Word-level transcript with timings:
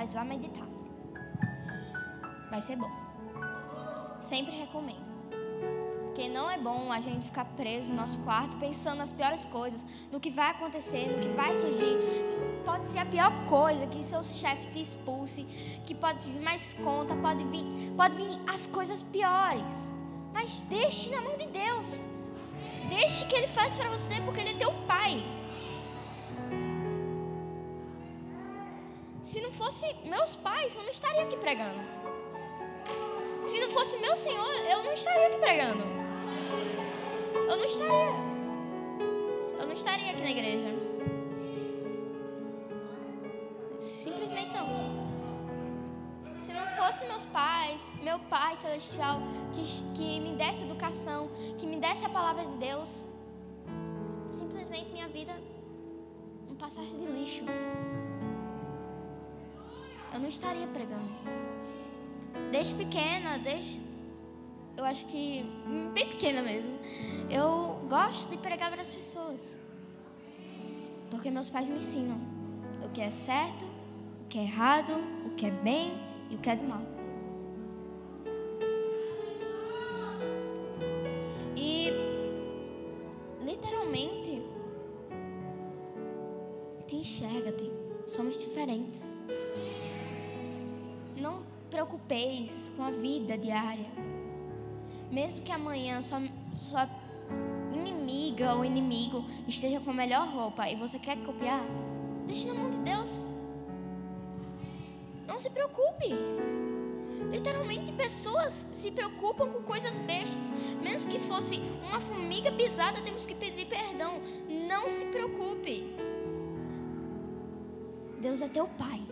mas 0.00 0.14
vá 0.14 0.24
meditar. 0.24 0.66
Vai 2.48 2.62
ser 2.62 2.74
bom. 2.74 2.90
Sempre 4.18 4.52
recomendo. 4.56 5.10
Porque 6.04 6.26
não 6.26 6.50
é 6.50 6.56
bom 6.56 6.90
a 6.90 7.00
gente 7.00 7.26
ficar 7.26 7.44
preso 7.44 7.92
no 7.92 7.98
nosso 7.98 8.18
quarto 8.20 8.56
pensando 8.56 8.96
nas 8.96 9.12
piores 9.12 9.44
coisas, 9.44 9.84
no 10.10 10.18
que 10.18 10.30
vai 10.30 10.52
acontecer, 10.52 11.06
no 11.06 11.18
que 11.18 11.28
vai 11.28 11.54
surgir. 11.54 11.98
Pode 12.64 12.88
ser 12.88 13.00
a 13.00 13.04
pior 13.04 13.30
coisa, 13.44 13.86
que 13.86 14.02
seu 14.02 14.24
chefe 14.24 14.70
te 14.72 14.80
expulse, 14.80 15.42
que 15.84 15.94
pode 15.94 16.30
vir 16.30 16.40
mais 16.40 16.72
conta, 16.82 17.14
pode 17.16 17.44
vir, 17.44 17.66
pode 17.94 18.16
vir 18.16 18.40
as 18.54 18.66
coisas 18.66 19.02
piores. 19.02 19.92
Mas 20.32 20.62
deixe 20.62 21.10
na 21.10 21.20
mão 21.20 21.36
de 21.36 21.46
Deus. 21.46 22.08
Deixe 22.88 23.26
que 23.26 23.36
Ele 23.36 23.48
faça 23.48 23.76
para 23.76 23.90
você, 23.90 24.14
porque 24.22 24.40
Ele 24.40 24.52
é 24.52 24.54
teu 24.54 24.72
Pai. 24.86 25.22
Fosse 29.80 29.96
meus 30.04 30.36
pais, 30.36 30.76
eu 30.76 30.82
não 30.82 30.90
estaria 30.90 31.22
aqui 31.22 31.36
pregando. 31.38 31.80
Se 33.44 33.58
não 33.58 33.70
fosse 33.70 33.96
meu 33.96 34.14
Senhor, 34.14 34.52
eu 34.70 34.84
não 34.84 34.92
estaria 34.92 35.28
aqui 35.28 35.38
pregando. 35.38 35.84
Eu 37.48 37.56
não 37.56 37.64
estaria. 37.64 38.12
Eu 39.58 39.66
não 39.66 39.72
estaria 39.72 40.10
aqui 40.10 40.22
na 40.22 40.30
igreja. 40.30 40.68
Simplesmente 43.80 44.52
não. 44.52 44.68
Se 46.42 46.52
não 46.52 46.66
fosse 46.68 47.06
meus 47.06 47.24
pais, 47.24 47.90
meu 48.02 48.18
Pai 48.18 48.56
Celestial, 48.58 49.20
que, 49.54 49.62
que 49.96 50.20
me 50.20 50.36
desse 50.36 50.62
educação, 50.62 51.30
que 51.56 51.66
me 51.66 51.76
desse 51.76 52.04
a 52.04 52.10
palavra 52.10 52.44
de 52.44 52.56
Deus, 52.58 53.06
simplesmente 54.32 54.90
minha 54.90 55.08
vida 55.08 55.34
não 56.46 56.56
passasse 56.56 56.94
de 56.96 57.06
lixo 57.06 57.44
eu 60.12 60.20
não 60.20 60.28
estaria 60.28 60.66
pregando. 60.66 61.10
Desde 62.50 62.74
pequena, 62.74 63.38
desde. 63.38 63.80
Eu 64.76 64.84
acho 64.84 65.06
que. 65.06 65.44
bem 65.92 66.08
pequena 66.08 66.42
mesmo. 66.42 66.78
Eu 67.28 67.86
gosto 67.88 68.28
de 68.28 68.36
pregar 68.36 68.70
para 68.70 68.82
as 68.82 68.92
pessoas. 68.92 69.60
Porque 71.10 71.30
meus 71.30 71.48
pais 71.48 71.68
me 71.68 71.78
ensinam 71.78 72.18
o 72.84 72.88
que 72.88 73.00
é 73.00 73.10
certo, 73.10 73.64
o 74.24 74.28
que 74.28 74.38
é 74.38 74.42
errado, 74.42 74.92
o 75.26 75.30
que 75.30 75.46
é 75.46 75.50
bem 75.50 75.92
e 76.30 76.36
o 76.36 76.38
que 76.38 76.50
é 76.50 76.56
do 76.56 76.64
mal. 76.64 76.82
E. 81.56 81.90
literalmente. 83.44 84.42
Te 86.86 86.96
enxerga-te. 86.96 87.70
Somos 88.08 88.36
diferentes 88.36 89.08
preocupeis 91.70 92.72
com 92.76 92.82
a 92.82 92.90
vida 92.90 93.38
diária. 93.38 93.86
Mesmo 95.10 95.40
que 95.42 95.52
amanhã 95.52 96.02
sua, 96.02 96.22
sua 96.56 96.88
inimiga 97.72 98.54
ou 98.54 98.64
inimigo 98.64 99.24
esteja 99.46 99.80
com 99.80 99.90
a 99.90 99.94
melhor 99.94 100.28
roupa 100.28 100.68
e 100.68 100.76
você 100.76 100.98
quer 100.98 101.16
copiar, 101.18 101.64
deixe 102.26 102.46
na 102.46 102.54
mão 102.54 102.70
de 102.70 102.78
Deus. 102.78 103.26
Não 105.26 105.38
se 105.38 105.50
preocupe. 105.50 106.08
Literalmente, 107.30 107.92
pessoas 107.92 108.66
se 108.72 108.90
preocupam 108.90 109.48
com 109.48 109.62
coisas 109.62 109.96
bestas. 109.98 110.44
Mesmo 110.82 111.10
que 111.10 111.18
fosse 111.20 111.60
uma 111.82 112.00
formiga 112.00 112.50
pisada, 112.52 113.00
temos 113.02 113.26
que 113.26 113.34
pedir 113.34 113.66
perdão. 113.66 114.20
Não 114.48 114.88
se 114.88 115.04
preocupe. 115.06 115.94
Deus 118.20 118.42
é 118.42 118.48
teu 118.48 118.66
Pai. 118.68 119.09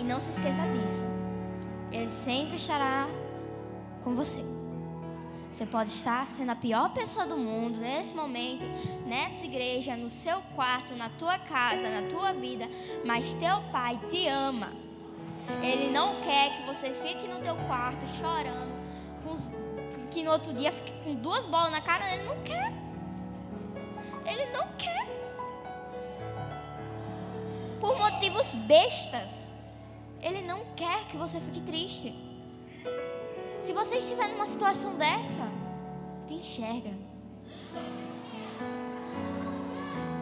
E 0.00 0.02
não 0.02 0.18
se 0.18 0.30
esqueça 0.30 0.62
disso. 0.62 1.04
Ele 1.92 2.08
sempre 2.08 2.56
estará 2.56 3.06
com 4.02 4.14
você. 4.14 4.42
Você 5.52 5.66
pode 5.66 5.90
estar 5.90 6.26
sendo 6.26 6.52
a 6.52 6.56
pior 6.56 6.90
pessoa 6.94 7.26
do 7.26 7.36
mundo 7.36 7.78
nesse 7.78 8.14
momento, 8.14 8.66
nessa 9.04 9.44
igreja, 9.44 9.94
no 9.96 10.08
seu 10.08 10.40
quarto, 10.54 10.94
na 10.94 11.10
tua 11.10 11.38
casa, 11.38 11.90
na 11.90 12.08
tua 12.08 12.32
vida, 12.32 12.66
mas 13.04 13.34
teu 13.34 13.60
pai 13.70 14.00
te 14.08 14.26
ama. 14.26 14.72
Ele 15.60 15.90
não 15.90 16.22
quer 16.22 16.56
que 16.56 16.62
você 16.66 16.90
fique 16.94 17.28
no 17.28 17.40
teu 17.40 17.56
quarto 17.66 18.06
chorando, 18.06 18.72
que 20.10 20.22
no 20.22 20.30
outro 20.30 20.54
dia 20.54 20.72
fique 20.72 20.92
com 21.04 21.14
duas 21.14 21.44
bolas 21.44 21.72
na 21.72 21.82
cara. 21.82 22.10
Ele 22.14 22.22
não 22.22 22.42
quer. 22.42 22.72
Ele 24.24 24.46
não 24.46 24.66
quer. 24.78 25.06
Por 27.80 27.98
motivos 27.98 28.54
bestas. 28.54 29.49
Ele 30.22 30.42
não 30.42 30.60
quer 30.76 31.06
que 31.08 31.16
você 31.16 31.40
fique 31.40 31.60
triste. 31.60 32.14
Se 33.60 33.72
você 33.72 33.96
estiver 33.96 34.28
numa 34.28 34.46
situação 34.46 34.96
dessa, 34.96 35.46
te 36.26 36.34
enxerga. 36.34 36.90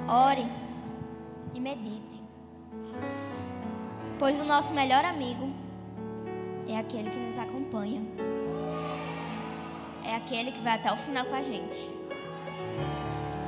Ore 0.08 0.47
e 1.54 1.60
medite. 1.60 2.22
Pois 4.19 4.41
o 4.41 4.44
nosso 4.44 4.72
melhor 4.72 5.04
amigo 5.04 5.53
é 6.69 6.76
aquele 6.76 7.10
que 7.10 7.19
nos 7.19 7.38
acompanha. 7.38 8.03
É 10.04 10.14
aquele 10.14 10.53
que 10.53 10.60
vai 10.60 10.75
até 10.75 10.92
o 10.92 10.97
final 10.97 11.25
com 11.26 11.34
a 11.34 11.42
gente. 11.42 11.91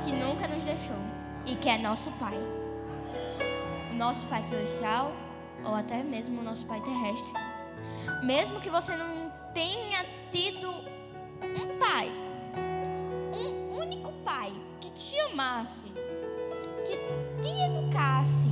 Que 0.03 0.11
nunca 0.11 0.47
nos 0.47 0.63
deixou 0.63 0.95
e 1.45 1.55
que 1.55 1.69
é 1.69 1.77
nosso 1.77 2.11
Pai. 2.13 2.37
O 3.91 3.95
nosso 3.95 4.27
Pai 4.27 4.43
Celestial 4.43 5.11
ou 5.65 5.75
até 5.75 6.03
mesmo 6.03 6.41
o 6.41 6.43
nosso 6.43 6.65
Pai 6.65 6.81
terrestre. 6.81 7.33
Mesmo 8.23 8.59
que 8.59 8.69
você 8.69 8.95
não 8.95 9.31
tenha 9.53 10.05
tido 10.31 10.69
um 10.69 11.77
pai, 11.79 12.11
um 13.33 13.77
único 13.77 14.11
pai 14.23 14.53
que 14.79 14.89
te 14.91 15.19
amasse, 15.19 15.91
que 16.85 16.97
te 17.41 17.49
educasse, 17.49 18.49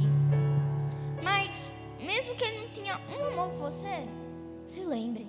mas 1.23 1.73
mesmo 1.99 2.35
que 2.35 2.43
ele 2.43 2.61
não 2.61 2.69
tinha 2.69 2.99
um 3.09 3.27
amor 3.27 3.51
por 3.51 3.71
você, 3.71 4.07
se 4.65 4.81
lembre. 4.81 5.27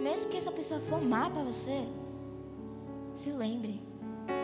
Mesmo 0.00 0.28
que 0.28 0.36
essa 0.36 0.52
pessoa 0.52 0.80
for 0.80 1.00
má 1.00 1.30
para 1.30 1.42
você, 1.42 1.86
se 3.14 3.30
lembre. 3.30 3.80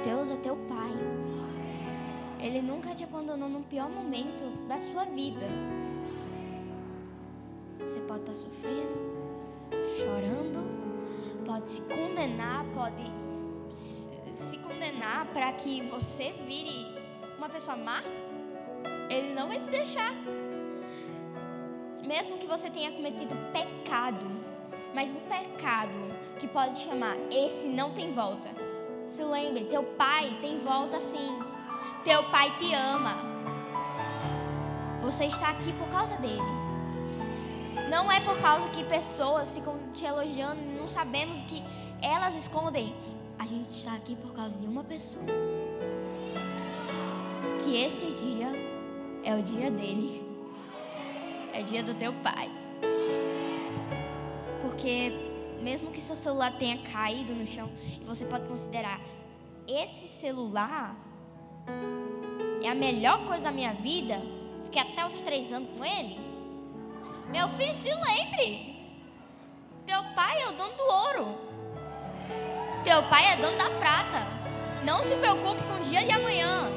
Deus 0.05 0.31
é 0.31 0.37
teu 0.37 0.57
pai. 0.57 0.91
Ele 2.43 2.63
nunca 2.63 2.95
te 2.95 3.05
abandonou 3.05 3.49
no 3.49 3.61
pior 3.61 3.91
momento 3.91 4.45
da 4.67 4.79
sua 4.79 5.05
vida. 5.05 5.47
Você 7.81 8.01
pode 8.01 8.21
estar 8.21 8.35
sofrendo, 8.35 8.99
chorando, 9.99 11.45
pode 11.45 11.71
se 11.71 11.83
condenar, 11.83 12.65
pode 12.75 13.21
se 14.33 14.57
condenar 14.59 15.27
para 15.35 15.53
que 15.53 15.83
você 15.83 16.33
vire 16.47 16.87
uma 17.37 17.49
pessoa 17.49 17.77
má. 17.77 18.03
Ele 19.11 19.35
não 19.35 19.49
vai 19.49 19.59
te 19.59 19.71
deixar. 19.71 20.15
Mesmo 22.03 22.39
que 22.39 22.47
você 22.47 22.71
tenha 22.71 22.91
cometido 22.91 23.35
pecado, 23.53 24.27
mas 24.95 25.13
um 25.13 25.21
pecado 25.29 26.11
que 26.39 26.49
pode 26.49 26.79
chamar 26.79 27.17
esse 27.31 27.69
não 27.69 27.93
tem 27.93 28.13
volta. 28.13 28.49
Se 29.09 29.23
lembre, 29.23 29.65
teu 29.67 29.83
pai 29.83 30.39
tem 30.41 30.61
volta 30.61 31.01
sim. 31.01 31.50
Teu 32.05 32.23
pai 32.31 32.51
te 32.59 32.73
ama. 32.73 33.17
Você 35.03 35.25
está 35.25 35.51
aqui 35.51 35.73
por 35.73 35.89
causa 35.89 36.17
dele. 36.17 36.43
Não 37.89 38.11
é 38.11 38.21
por 38.21 38.41
causa 38.41 38.69
que 38.69 38.85
pessoas 38.85 39.55
ficam 39.57 39.79
te 39.93 40.05
elogiando, 40.05 40.61
não 40.79 40.87
sabemos 40.87 41.41
que 41.43 41.63
elas 42.03 42.37
escondem. 42.37 42.95
A 43.39 43.47
gente 43.47 43.71
está 43.71 43.95
aqui 43.95 44.15
por 44.17 44.33
causa 44.33 44.59
de 44.59 44.67
uma 44.67 44.85
pessoa. 44.85 45.25
Que 47.63 47.77
esse 47.77 48.07
dia 48.13 48.53
é 49.25 49.35
o 49.35 49.43
dia 49.43 49.71
dele. 49.71 50.23
É 51.53 51.63
dia 51.63 51.83
do 51.83 51.95
teu 51.95 52.13
pai. 52.23 52.51
Porque 54.63 55.13
mesmo 55.63 55.91
que 55.91 56.01
seu 56.01 56.17
celular 56.17 56.57
tenha 56.59 56.79
caído 56.83 57.35
no 57.35 57.47
chão, 57.47 57.71
você 58.07 58.25
pode 58.25 58.49
considerar 58.49 59.01
esse 59.67 60.07
celular 60.09 60.97
é 62.63 62.69
a 62.69 62.75
melhor 62.75 63.27
coisa 63.27 63.45
da 63.45 63.51
minha 63.51 63.73
vida. 63.73 64.21
Fiquei 64.65 64.83
até 64.83 65.07
os 65.07 65.21
três 65.21 65.53
anos 65.53 65.69
com 65.77 65.85
ele. 65.85 66.21
Meu 67.29 67.49
filho, 67.49 67.75
se 67.75 67.89
lembre. 67.89 68.77
Teu 69.87 70.03
pai 70.15 70.43
é 70.43 70.49
o 70.49 70.53
dono 70.53 70.75
do 70.75 70.85
ouro. 70.85 71.35
Teu 72.85 73.03
pai 73.05 73.33
é 73.33 73.37
dono 73.37 73.57
da 73.57 73.71
prata. 73.71 74.27
Não 74.85 75.03
se 75.03 75.15
preocupe 75.17 75.63
com 75.63 75.77
o 75.77 75.81
dia 75.81 76.05
de 76.05 76.13
amanhã. 76.13 76.71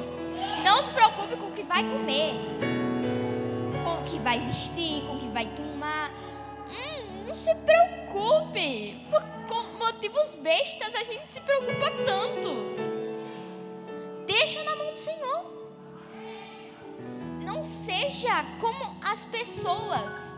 Não 0.62 0.82
se 0.82 0.92
preocupe 0.92 1.36
com 1.36 1.46
o 1.46 1.52
que 1.52 1.62
vai 1.62 1.82
comer. 1.82 2.34
Com 3.84 4.00
o 4.00 4.04
que 4.04 4.18
vai 4.18 4.40
vestir, 4.40 5.02
com 5.06 5.14
o 5.14 5.18
que 5.18 5.28
vai 5.28 5.46
tomar. 5.54 6.10
Hum, 6.70 7.24
não 7.26 7.34
se 7.34 7.54
preocupe. 7.54 9.06
Por, 9.10 9.78
motivos 9.78 10.34
bestas 10.36 10.94
a 10.94 11.04
gente 11.04 11.26
se 11.30 11.40
preocupa 11.40 11.90
tanto. 12.04 12.83
Seja 17.64 18.44
como 18.60 18.94
as 19.02 19.24
pessoas 19.24 20.36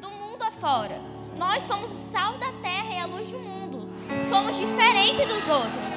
do 0.00 0.10
mundo 0.10 0.42
afora. 0.42 1.00
Nós 1.36 1.62
somos 1.62 1.92
o 1.92 1.96
sal 1.96 2.38
da 2.38 2.52
terra 2.62 2.94
e 2.94 2.98
a 2.98 3.06
luz 3.06 3.30
do 3.30 3.38
mundo. 3.38 3.88
Somos 4.28 4.56
diferentes 4.56 5.26
dos 5.26 5.48
outros. 5.48 5.94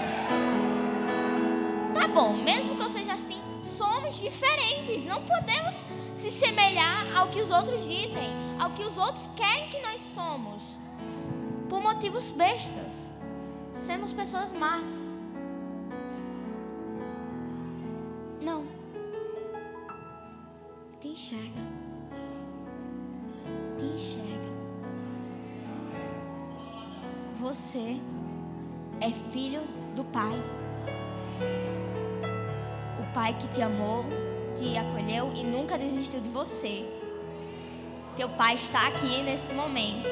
Tá 1.94 2.07
bom, 2.07 2.33
mesmo 2.33 2.75
que 2.75 2.83
eu 2.83 2.89
seja 2.89 3.13
assim, 3.13 3.42
somos 3.62 4.16
diferentes. 4.19 5.06
Não 5.06 5.24
podemos 5.24 5.88
se 6.16 6.30
semelhar 6.30 7.06
ao 7.16 7.30
que 7.30 7.39
os 7.39 7.50
outros 7.51 7.86
dizem, 7.86 8.30
ao 8.60 8.72
que 8.72 8.84
os 8.84 8.98
outros 8.98 9.30
querem 9.36 9.69
que 9.69 9.80
nós 9.81 10.01
somos. 10.01 10.62
Por 11.69 11.81
motivos 11.81 12.30
bestas. 12.31 13.12
Sermos 13.74 14.13
pessoas 14.13 14.51
más. 14.54 15.11
Enxerga. 21.12 21.62
Te 23.78 23.86
enxerga. 23.86 24.52
Você 27.40 28.00
é 29.02 29.12
filho 29.31 29.62
do 29.96 30.04
Pai. 30.06 30.42
O 33.00 33.13
Pai 33.13 33.38
que 33.38 33.48
te 33.50 33.62
amou, 33.62 34.06
te 34.58 34.78
acolheu 34.78 35.31
e 35.36 35.44
nunca 35.44 35.78
desistiu 35.78 36.22
de 36.22 36.30
você. 36.30 36.86
Teu 38.16 38.30
Pai 38.30 38.56
está 38.56 38.88
aqui 38.88 39.22
neste 39.24 39.54
momento. 39.54 40.10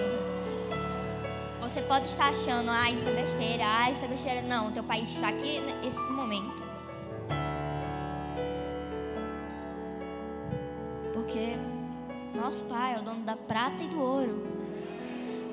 Você 1.61 1.81
pode 1.83 2.05
estar 2.05 2.29
achando, 2.29 2.71
ah, 2.71 2.89
isso 2.89 3.07
é 3.07 3.13
besteira, 3.13 3.63
ah, 3.65 3.91
isso 3.91 4.03
é 4.03 4.07
besteira. 4.07 4.41
Não, 4.41 4.71
teu 4.71 4.83
Pai 4.83 5.01
está 5.01 5.29
aqui 5.29 5.59
nesse 5.59 5.99
momento. 6.11 6.63
Porque 11.29 11.55
nosso 12.35 12.63
Pai 12.63 12.95
é 12.95 12.97
o 12.97 13.03
dono 13.03 13.23
da 13.23 13.35
prata 13.35 13.83
e 13.83 13.87
do 13.87 14.01
ouro. 14.01 14.47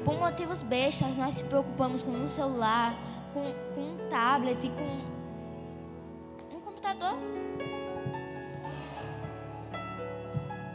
Por 0.07 0.19
motivos 0.19 0.63
bestas, 0.63 1.19
nós 1.19 1.35
se 1.35 1.45
preocupamos 1.45 2.03
com 2.03 2.13
um 2.13 2.27
celular, 2.27 2.95
com, 3.35 3.53
com 3.75 3.83
um 3.83 4.09
tablet, 4.09 4.71
com 4.71 6.57
um 6.57 6.61
computador. 6.61 7.19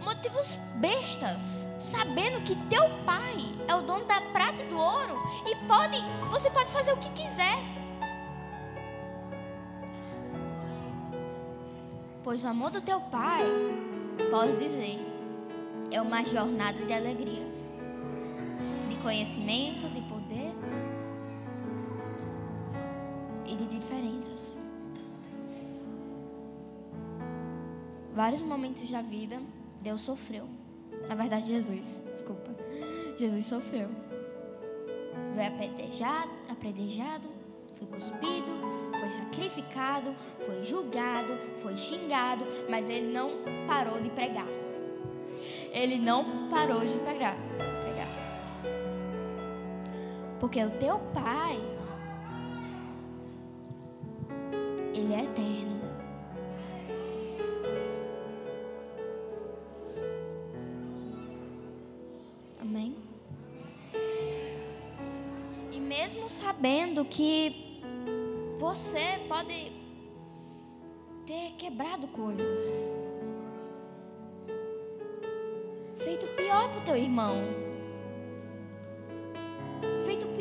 Motivos 0.03 0.55
bestas, 0.75 1.65
sabendo 1.79 2.43
que 2.43 2.55
teu 2.69 2.83
pai 3.03 3.37
é 3.67 3.73
o 3.73 3.81
dono 3.81 4.05
da 4.05 4.21
prata 4.31 4.61
e 4.61 4.67
do 4.67 4.77
ouro 4.77 5.15
e 5.47 5.55
pode, 5.67 5.97
você 6.29 6.51
pode 6.51 6.69
fazer 6.69 6.93
o 6.93 6.97
que 6.97 7.09
quiser. 7.09 7.57
Pois 12.23 12.45
o 12.45 12.49
amor 12.49 12.69
do 12.69 12.81
teu 12.81 13.01
pai, 13.01 13.41
posso 14.29 14.55
dizer, 14.57 14.99
é 15.91 16.01
uma 16.01 16.23
jornada 16.23 16.77
de 16.85 16.93
alegria 16.93 17.51
conhecimento, 19.01 19.89
de 19.89 20.01
poder 20.01 20.53
e 23.45 23.55
de 23.55 23.65
diferenças. 23.65 24.59
Vários 28.13 28.41
momentos 28.41 28.89
da 28.89 29.01
vida, 29.01 29.39
Deus 29.81 30.01
sofreu. 30.01 30.47
Na 31.07 31.15
verdade, 31.15 31.47
Jesus, 31.47 32.03
desculpa. 32.11 32.51
Jesus 33.17 33.45
sofreu. 33.45 33.89
Foi 35.33 35.45
apedrejado, 35.45 36.31
apedrejado 36.49 37.27
foi 37.75 37.87
cuspido, 37.87 38.51
foi 39.11 39.25
sacrificado, 39.25 40.15
foi 40.45 40.63
julgado, 40.63 41.37
foi 41.61 41.75
xingado, 41.75 42.45
mas 42.69 42.89
ele 42.89 43.11
não 43.11 43.31
parou 43.67 43.99
de 43.99 44.09
pregar. 44.09 44.47
Ele 45.71 45.99
não 45.99 46.49
parou 46.49 46.85
de 46.85 46.97
pregar. 46.99 47.35
Porque 50.39 50.63
o 50.63 50.71
teu 50.71 50.97
Pai, 51.13 51.59
Ele 54.93 55.13
é 55.13 55.23
eterno. 55.23 55.81
Amém? 62.59 62.95
E 65.71 65.79
mesmo 65.79 66.29
sabendo 66.29 67.05
que 67.05 67.70
você 68.61 69.19
pode 69.27 69.71
ter 71.25 71.51
quebrado 71.57 72.07
coisas, 72.09 72.83
feito 75.97 76.27
pior 76.35 76.69
para 76.71 76.81
teu 76.81 76.95
irmão 76.95 77.61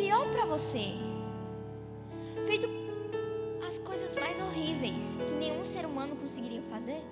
pior 0.00 0.26
para 0.32 0.46
você. 0.46 0.94
Feito 2.46 2.66
as 3.66 3.78
coisas 3.78 4.16
mais 4.16 4.40
horríveis 4.40 5.18
que 5.26 5.34
nenhum 5.34 5.62
ser 5.64 5.84
humano 5.84 6.16
conseguiria 6.16 6.62
fazer. 6.70 7.02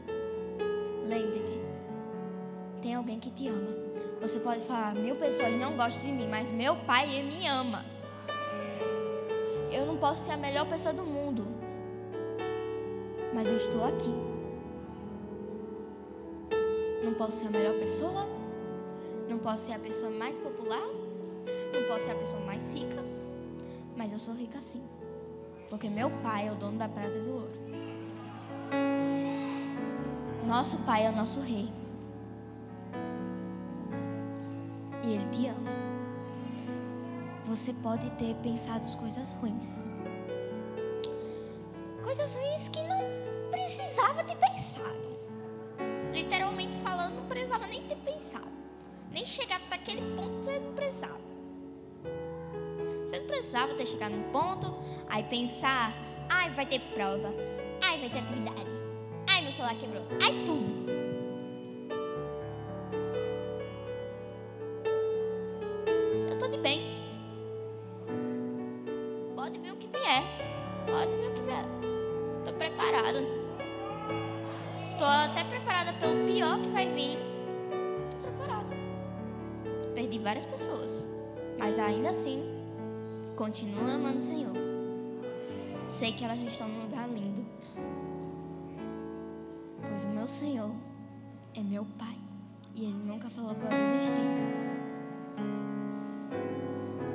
Lembre-te, 1.06 1.52
tem 2.82 2.94
alguém 2.94 3.20
que 3.20 3.30
te 3.30 3.48
ama. 3.48 3.76
Você 4.22 4.40
pode 4.40 4.64
falar, 4.64 4.94
mil 4.94 5.16
pessoas 5.16 5.54
não 5.54 5.76
gostam 5.76 6.02
de 6.02 6.12
mim, 6.12 6.26
mas 6.28 6.50
meu 6.50 6.76
pai, 6.76 7.14
ele 7.14 7.36
me 7.36 7.46
ama. 7.46 7.84
Eu 9.78 9.86
não 9.86 9.96
posso 9.96 10.24
ser 10.24 10.32
a 10.32 10.36
melhor 10.36 10.68
pessoa 10.68 10.92
do 10.92 11.04
mundo, 11.04 11.46
mas 13.32 13.48
eu 13.48 13.56
estou 13.56 13.84
aqui. 13.84 14.12
Não 17.04 17.14
posso 17.14 17.38
ser 17.38 17.46
a 17.46 17.50
melhor 17.50 17.78
pessoa, 17.78 18.26
não 19.28 19.38
posso 19.38 19.66
ser 19.66 19.74
a 19.74 19.78
pessoa 19.78 20.10
mais 20.10 20.36
popular, 20.36 20.88
não 21.72 21.82
posso 21.86 22.06
ser 22.06 22.10
a 22.10 22.16
pessoa 22.16 22.42
mais 22.42 22.72
rica, 22.72 23.04
mas 23.96 24.10
eu 24.10 24.18
sou 24.18 24.34
rica 24.34 24.60
sim. 24.60 24.82
Porque 25.70 25.88
meu 25.88 26.10
pai 26.24 26.48
é 26.48 26.52
o 26.52 26.56
dono 26.56 26.76
da 26.76 26.88
prata 26.88 27.16
e 27.16 27.20
do 27.20 27.34
ouro. 27.34 27.58
Nosso 30.44 30.78
pai 30.78 31.06
é 31.06 31.10
o 31.10 31.14
nosso 31.14 31.40
rei. 31.40 31.68
E 35.04 35.12
ele 35.12 35.28
te 35.30 35.46
ama. 35.46 35.77
Você 37.48 37.72
pode 37.72 38.10
ter 38.10 38.34
pensado 38.42 38.84
coisas 38.98 39.30
ruins. 39.40 39.88
Coisas 42.04 42.34
ruins 42.36 42.68
que 42.68 42.82
não 42.82 43.00
precisava 43.50 44.22
ter 44.22 44.36
pensado. 44.36 45.18
Literalmente 46.12 46.76
falando, 46.82 47.14
não 47.14 47.24
precisava 47.24 47.66
nem 47.66 47.82
ter 47.84 47.96
pensado. 47.96 48.48
Nem 49.10 49.24
chegado 49.24 49.62
naquele 49.70 50.02
ponto, 50.14 50.44
você 50.44 50.58
não 50.58 50.74
precisava. 50.74 51.18
Você 53.06 53.18
não 53.18 53.26
precisava 53.26 53.74
ter 53.74 53.86
chegado 53.86 54.12
num 54.12 54.30
ponto, 54.30 54.74
aí 55.08 55.22
pensar, 55.22 55.94
ai, 56.28 56.50
vai 56.50 56.66
ter 56.66 56.80
prova, 56.92 57.32
ai, 57.82 57.98
vai 57.98 58.10
ter 58.10 58.18
atividade, 58.18 58.66
ai, 59.26 59.40
meu 59.40 59.52
celular 59.52 59.74
quebrou, 59.76 60.02
ai, 60.22 60.44
tudo. 60.44 60.68
Eu 66.28 66.34
estou 66.34 66.50
de 66.50 66.58
bem. 66.58 66.87
Pode 71.48 71.64
vir 71.64 71.64
o 71.64 71.72
que 71.78 71.82
vier. 71.82 72.38
Estou 72.38 72.54
preparada. 72.54 73.22
Estou 74.92 75.06
até 75.06 75.44
preparada 75.44 75.92
pelo 75.94 76.26
pior 76.26 76.60
que 76.60 76.68
vai 76.68 76.88
vir. 76.92 77.18
Estou 78.16 78.32
preparada. 78.32 78.76
Perdi 79.94 80.18
várias 80.18 80.44
pessoas. 80.44 81.08
Mas 81.58 81.78
ainda 81.78 82.10
assim, 82.10 82.58
Continua 83.38 83.92
amando 83.94 84.18
o 84.18 84.20
Senhor. 84.20 84.52
Sei 85.90 86.12
que 86.12 86.24
elas 86.24 86.40
estão 86.40 86.68
num 86.68 86.82
lugar 86.82 87.08
lindo. 87.08 87.46
Pois 89.80 90.04
o 90.06 90.08
meu 90.08 90.26
Senhor 90.26 90.72
é 91.54 91.60
meu 91.60 91.86
Pai. 91.96 92.16
E 92.74 92.82
Ele 92.82 92.94
nunca 92.94 93.30
falou 93.30 93.54
para 93.54 93.68
eu 93.68 93.96
desistir. 93.96 94.26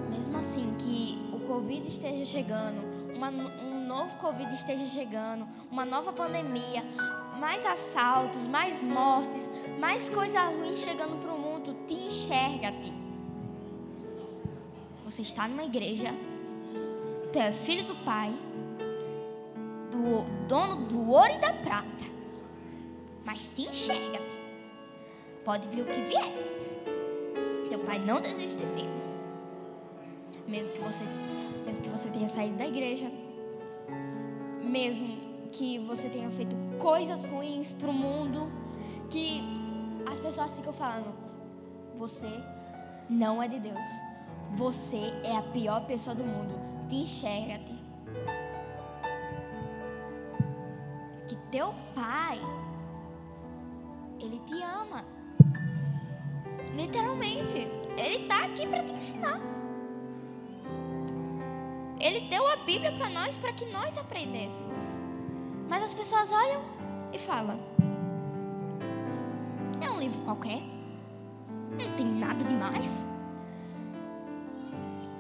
Mesmo 0.10 0.38
assim 0.38 0.74
que 0.78 1.20
Covid 1.54 1.88
esteja 1.88 2.26
chegando, 2.26 2.84
uma, 3.16 3.30
um 3.30 3.86
novo 3.86 4.16
Covid 4.16 4.52
esteja 4.52 4.86
chegando, 4.86 5.48
uma 5.70 5.86
nova 5.86 6.12
pandemia, 6.12 6.84
mais 7.40 7.64
assaltos, 7.64 8.48
mais 8.48 8.82
mortes, 8.82 9.48
mais 9.80 10.10
coisas 10.10 10.42
ruins 10.46 10.80
chegando 10.80 11.22
para 11.22 11.32
o 11.32 11.38
mundo, 11.38 11.76
te 11.88 11.94
enxerga-te. 11.94 12.92
Você 15.06 15.22
está 15.22 15.48
numa 15.48 15.64
igreja, 15.64 16.10
tu 17.32 17.38
é 17.38 17.54
filho 17.54 17.86
do 17.86 18.04
Pai, 18.04 18.34
do 19.92 20.48
dono 20.48 20.88
do 20.88 21.08
ouro 21.08 21.34
e 21.34 21.38
da 21.38 21.54
prata, 21.54 22.06
mas 23.24 23.52
te 23.52 23.62
enxerga. 23.62 24.20
Pode 25.46 25.68
vir 25.68 25.84
o 25.84 25.86
que 25.86 26.02
vier. 26.02 26.34
Teu 27.70 27.78
pai 27.80 28.00
não 28.00 28.20
desiste 28.20 28.58
de 28.58 28.66
ti. 28.74 29.04
Mesmo 30.48 30.74
que 30.74 30.80
você, 30.80 31.04
mesmo 31.74 31.84
que 31.84 31.90
você 31.90 32.10
tenha 32.10 32.30
saído 32.30 32.58
da 32.58 32.68
igreja, 32.68 33.12
mesmo 34.62 35.18
que 35.52 35.80
você 35.80 36.08
tenha 36.08 36.30
feito 36.30 36.56
coisas 36.78 37.26
ruins 37.26 37.74
para 37.74 37.90
o 37.90 37.94
mundo, 37.94 38.52
que 39.10 39.42
as 40.12 40.20
pessoas 40.20 40.56
ficam 40.56 40.74
falando: 40.74 41.14
você 41.98 42.30
não 43.10 43.42
é 43.42 43.48
de 43.48 43.60
Deus. 43.60 43.90
Você 44.56 45.12
é 45.24 45.36
a 45.36 45.42
pior 45.42 45.86
pessoa 45.88 46.16
do 46.16 46.24
mundo. 46.24 46.54
Te 46.88 46.98
enxerga-te. 46.98 47.74
Que 51.28 51.36
teu 51.52 51.74
pai, 51.96 52.40
ele 54.20 54.40
te 54.46 54.62
ama. 54.62 55.04
Literalmente. 56.76 57.68
Ele 57.98 58.24
está 58.24 58.46
aqui 58.46 58.68
para 58.68 58.84
te 58.84 58.94
ensinar. 58.94 59.63
Ele 62.04 62.28
deu 62.28 62.46
a 62.46 62.58
Bíblia 62.58 62.92
para 62.92 63.10
nós 63.10 63.38
para 63.38 63.54
que 63.54 63.64
nós 63.68 63.98
aprendêssemos. 63.98 64.84
Mas 65.70 65.82
as 65.82 65.94
pessoas 65.94 66.34
olham 66.34 66.62
e 67.14 67.18
falam: 67.18 67.58
é 69.82 69.90
um 69.90 70.00
livro 70.00 70.20
qualquer. 70.26 70.62
Não 71.72 71.96
tem 71.96 72.06
nada 72.06 72.44
demais. 72.44 73.08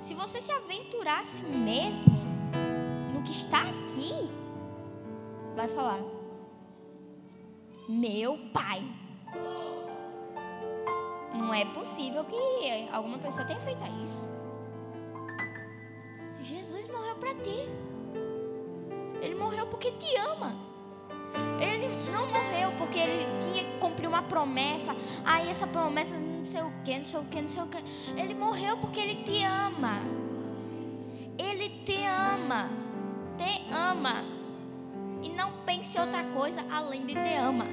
Se 0.02 0.14
você 0.14 0.42
se 0.42 0.52
aventurasse 0.52 1.42
mesmo 1.46 2.18
no 3.14 3.22
que 3.22 3.32
está 3.32 3.62
aqui, 3.62 4.30
vai 5.56 5.70
falar: 5.70 6.02
Meu 7.88 8.38
pai. 8.52 8.84
Não 11.34 11.54
é 11.54 11.64
possível 11.64 12.26
que 12.26 12.90
alguma 12.92 13.20
pessoa 13.20 13.48
tenha 13.48 13.60
feito 13.62 13.82
isso. 14.04 14.43
Morreu 17.14 17.16
para 17.20 17.34
ti. 17.36 17.70
Ele 19.22 19.36
morreu 19.36 19.68
porque 19.68 19.92
te 19.92 20.16
ama. 20.18 20.56
Ele 21.60 22.12
não 22.12 22.28
morreu 22.28 22.72
porque 22.78 23.00
ele 23.00 23.26
tinha 23.42 23.64
que 23.64 23.78
cumprir 23.80 24.08
uma 24.08 24.24
promessa. 24.24 24.96
Aí 25.24 25.50
essa 25.50 25.68
promessa 25.68 26.16
não 26.16 26.46
sei 26.46 26.62
o 26.62 26.72
que, 26.84 26.98
não 26.98 27.06
sei 27.06 27.20
o 27.20 27.26
que, 27.26 27.42
não 27.42 27.50
sei 27.50 27.64
o 27.64 27.68
que. 27.68 28.20
Ele 28.20 28.34
morreu 28.34 28.78
porque 28.78 29.00
ele 29.00 29.24
te 29.24 29.44
ama. 29.44 30.02
Ele 31.38 31.70
te 31.86 32.04
ama. 32.06 32.70
Te 33.38 33.74
ama. 33.74 34.24
E 35.22 35.30
não 35.30 35.54
pense 35.66 36.00
outra 36.00 36.24
coisa 36.34 36.66
além 36.72 37.06
de 37.06 37.14
te 37.14 37.36
ama. 37.36 37.66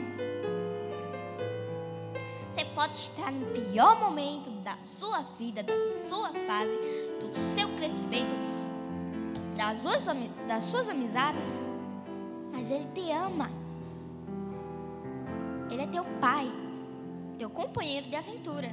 Você 2.50 2.64
pode 2.74 2.96
estar 2.96 3.32
no 3.32 3.46
pior 3.46 3.98
momento 3.98 4.50
da 4.62 4.76
sua 4.82 5.22
vida, 5.38 5.62
da 5.62 5.72
sua 6.08 6.30
fase, 6.46 6.76
do 7.20 7.34
seu 7.54 7.68
crescimento, 7.76 8.49
das 9.60 9.82
suas, 9.82 10.06
das 10.48 10.64
suas 10.64 10.88
amizades, 10.88 11.66
mas 12.50 12.70
Ele 12.70 12.86
te 12.94 13.10
ama. 13.12 13.50
Ele 15.70 15.82
é 15.82 15.86
teu 15.86 16.02
pai, 16.18 16.50
teu 17.38 17.50
companheiro 17.50 18.08
de 18.08 18.16
aventura. 18.16 18.70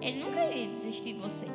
Ele 0.00 0.22
nunca 0.22 0.44
iria 0.44 0.68
desistir 0.68 1.14
de 1.14 1.18
você. 1.18 1.46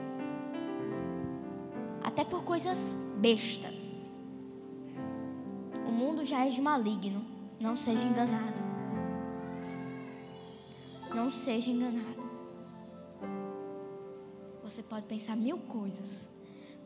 Até 2.04 2.26
por 2.26 2.44
coisas 2.44 2.94
bestas. 3.20 4.12
O 5.88 5.92
mundo 5.92 6.26
já 6.26 6.46
é 6.46 6.50
de 6.50 6.62
maligno. 6.62 7.26
Não 7.58 7.78
seja 7.78 8.06
enganado. 8.06 8.62
Não 11.16 11.30
seja 11.30 11.72
enganado. 11.72 12.22
Você 14.62 14.84
pode 14.84 15.06
pensar 15.06 15.38
mil 15.38 15.58
coisas. 15.60 16.30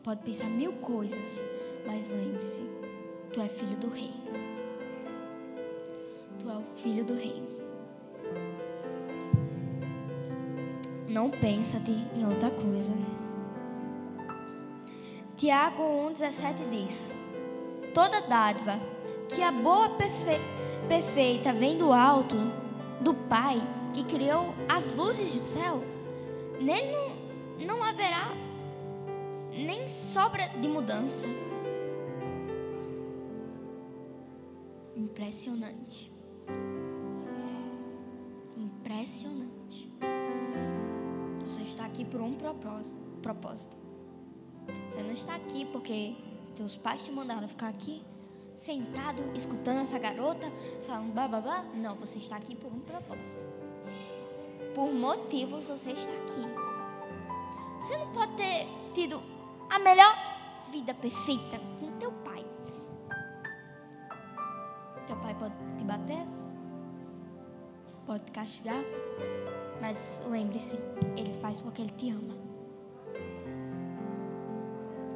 Pode 0.02 0.22
pensar 0.22 0.48
mil 0.48 0.72
coisas. 0.74 1.44
Mas 1.86 2.10
lembre-se: 2.10 2.64
tu 3.32 3.40
é 3.40 3.48
filho 3.48 3.76
do 3.76 3.88
rei. 3.88 4.12
Tu 6.40 6.50
é 6.50 6.56
o 6.56 6.64
filho 6.76 7.04
do 7.04 7.14
rei. 7.14 7.42
Não 11.08 11.30
pensa-te 11.30 11.90
em 11.90 12.26
outra 12.26 12.50
coisa. 12.50 12.92
Tiago 15.36 15.82
1,17 16.10 16.68
diz: 16.70 17.12
Toda 17.94 18.20
dádiva 18.20 18.78
que 19.28 19.42
a 19.42 19.52
boa 19.52 19.90
perfe 19.90 20.40
perfeita 20.88 21.52
vem 21.52 21.76
do 21.76 21.92
alto, 21.92 22.36
do 23.00 23.14
Pai 23.14 23.60
que 23.92 24.04
criou 24.04 24.54
as 24.68 24.94
luzes 24.96 25.32
do 25.32 25.42
céu, 25.42 25.82
nele 26.60 26.92
não, 27.58 27.76
não 27.76 27.84
haverá 27.84 28.28
nem 29.64 29.88
sobra 29.88 30.48
de 30.48 30.68
mudança. 30.68 31.26
Impressionante. 34.96 36.12
Impressionante. 38.56 39.92
Você 41.44 41.62
está 41.62 41.86
aqui 41.86 42.04
por 42.04 42.20
um 42.20 42.34
propósito. 42.34 43.76
Você 44.88 45.02
não 45.02 45.12
está 45.12 45.34
aqui 45.34 45.64
porque 45.66 46.14
seus 46.56 46.76
pais 46.76 47.04
te 47.04 47.12
mandaram 47.12 47.48
ficar 47.48 47.68
aqui 47.68 48.02
sentado 48.56 49.22
escutando 49.34 49.78
essa 49.78 49.98
garota 49.98 50.50
falando 50.86 51.12
bababá. 51.12 51.64
Não, 51.74 51.94
você 51.94 52.18
está 52.18 52.36
aqui 52.36 52.56
por 52.56 52.72
um 52.72 52.80
propósito. 52.80 53.44
Por 54.74 54.92
motivos 54.92 55.68
você 55.68 55.92
está 55.92 56.12
aqui. 56.12 56.42
Você 57.80 57.96
não 57.96 58.12
pode 58.12 58.32
ter 58.32 58.66
tido 58.94 59.22
melhor 59.88 60.14
vida 60.70 60.92
perfeita 60.92 61.58
com 61.80 61.90
teu 61.92 62.12
pai. 62.12 62.44
Teu 65.06 65.16
pai 65.16 65.34
pode 65.34 65.54
te 65.78 65.84
bater, 65.84 66.26
pode 68.04 68.24
te 68.24 68.32
castigar, 68.32 68.84
mas 69.80 70.22
lembre-se, 70.28 70.78
ele 71.16 71.32
faz 71.40 71.58
porque 71.58 71.80
ele 71.80 71.90
te 71.92 72.10
ama. 72.10 72.36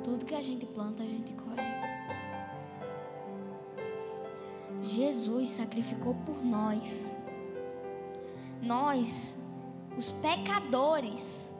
Tudo 0.02 0.24
que 0.24 0.34
a 0.34 0.40
gente 0.40 0.64
planta, 0.64 1.02
a 1.02 1.06
gente 1.06 1.34
colhe. 1.34 1.60
Jesus 4.80 5.50
sacrificou 5.50 6.14
por 6.24 6.42
nós. 6.42 7.14
Nós, 8.62 9.36
os 9.98 10.12
pecadores, 10.12 11.52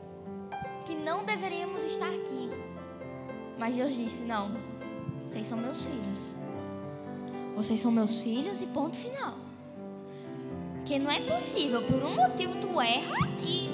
que 0.83 0.95
não 0.95 1.23
deveríamos 1.23 1.83
estar 1.83 2.09
aqui. 2.09 2.62
Mas 3.57 3.75
Deus 3.75 3.95
disse: 3.95 4.23
Não, 4.23 4.51
vocês 5.27 5.47
são 5.47 5.57
meus 5.57 5.85
filhos. 5.85 6.35
Vocês 7.55 7.79
são 7.79 7.91
meus 7.91 8.21
filhos 8.21 8.61
e 8.61 8.67
ponto 8.67 8.97
final. 8.97 9.35
Que 10.85 10.99
não 10.99 11.09
é 11.09 11.19
possível, 11.21 11.83
por 11.85 12.03
um 12.03 12.15
motivo 12.15 12.59
tu 12.59 12.79
erra 12.81 13.15
e. 13.41 13.69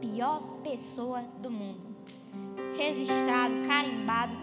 Pior 0.00 0.42
pessoa 0.62 1.22
do 1.40 1.50
mundo. 1.50 1.86
Registrado, 2.76 3.54
carimbado. 3.66 4.36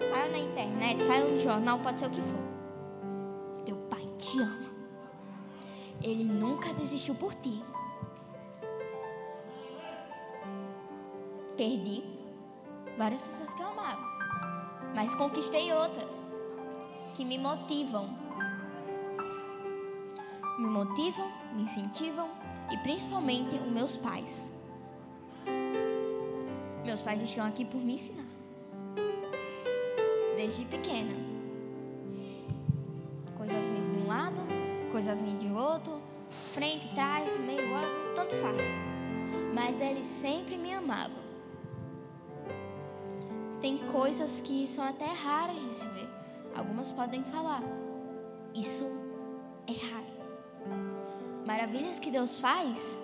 Saiu 0.00 0.32
na 0.32 0.38
internet, 0.38 1.02
saiu 1.04 1.30
no 1.32 1.38
jornal, 1.38 1.78
pode 1.78 2.00
ser 2.00 2.06
o 2.06 2.10
que 2.10 2.20
for. 2.20 2.42
Teu 3.64 3.76
pai 3.88 4.06
te 4.18 4.40
ama. 4.40 4.72
Ele 6.02 6.24
nunca 6.24 6.72
desistiu 6.74 7.14
por 7.14 7.34
ti. 7.34 7.62
Perdi 11.56 12.21
várias 12.96 13.22
pessoas 13.22 13.52
que 13.54 13.62
eu 13.62 13.68
amava, 13.68 14.02
mas 14.94 15.14
conquistei 15.14 15.72
outras 15.72 16.28
que 17.14 17.24
me 17.24 17.38
motivam. 17.38 18.08
Me 20.58 20.66
motivam, 20.66 21.30
me 21.54 21.62
incentivam 21.62 22.30
e 22.70 22.76
principalmente 22.78 23.54
os 23.56 23.70
meus 23.70 23.96
pais. 23.96 24.50
Meus 26.84 27.00
pais 27.00 27.22
estão 27.22 27.46
aqui 27.46 27.64
por 27.64 27.78
me 27.78 27.94
ensinar. 27.94 28.26
Desde 30.36 30.64
pequena. 30.64 31.14
Coisas 33.36 33.70
ruins 33.70 33.90
de 33.90 33.98
um 33.98 34.06
lado, 34.06 34.40
coisas 34.90 35.20
ruins 35.20 35.40
de 35.40 35.48
outro, 35.48 36.00
frente, 36.52 36.88
trás, 36.94 37.38
meio, 37.40 37.60
tanto 38.14 38.34
faz. 38.36 38.62
Mas 39.54 39.80
eles 39.80 40.04
sempre 40.04 40.56
me 40.56 40.72
amavam 40.72 41.31
tem 43.62 43.78
coisas 43.78 44.40
que 44.40 44.66
são 44.66 44.84
até 44.84 45.06
raras 45.06 45.54
de 45.54 45.70
se 45.70 45.86
ver. 45.88 46.08
Algumas 46.54 46.90
podem 46.90 47.22
falar, 47.22 47.62
isso 48.54 48.84
é 49.66 49.72
raro. 49.72 50.12
Maravilhas 51.46 51.98
que 51.98 52.10
Deus 52.10 52.38
faz, 52.40 52.98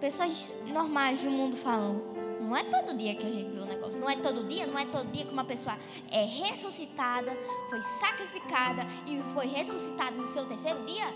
pessoas 0.00 0.58
normais 0.66 1.22
do 1.22 1.30
mundo 1.30 1.56
falam, 1.56 2.00
não 2.40 2.56
é 2.56 2.64
todo 2.64 2.96
dia 2.96 3.14
que 3.14 3.26
a 3.26 3.30
gente 3.30 3.50
vê 3.50 3.60
o 3.60 3.66
negócio. 3.66 3.98
Não 3.98 4.08
é 4.08 4.16
todo 4.16 4.46
dia, 4.46 4.66
não 4.66 4.78
é 4.78 4.84
todo 4.86 5.10
dia 5.10 5.24
que 5.24 5.32
uma 5.32 5.44
pessoa 5.44 5.76
é 6.10 6.24
ressuscitada, 6.24 7.32
foi 7.70 7.82
sacrificada 7.82 8.82
e 9.06 9.20
foi 9.32 9.46
ressuscitada 9.46 10.16
no 10.16 10.26
seu 10.26 10.44
terceiro 10.46 10.84
dia. 10.84 11.06